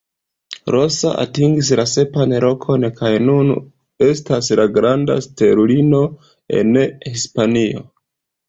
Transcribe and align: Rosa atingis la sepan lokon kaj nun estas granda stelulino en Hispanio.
Rosa 0.75 1.09
atingis 1.23 1.67
la 1.79 1.85
sepan 1.91 2.33
lokon 2.45 2.87
kaj 3.01 3.11
nun 3.27 3.53
estas 4.07 4.49
granda 4.81 5.21
stelulino 5.27 6.01
en 6.63 6.81
Hispanio. 6.89 7.89